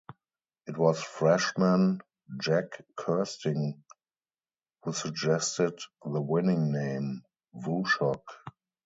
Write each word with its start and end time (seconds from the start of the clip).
It 0.65 0.79
was 0.79 0.99
freshman 0.99 2.01
Jack 2.41 2.83
Kersting 2.97 3.83
who 4.81 4.93
suggested 4.93 5.79
the 6.03 6.19
winning 6.21 6.71
name, 6.71 7.21
WuShock. 7.55 8.23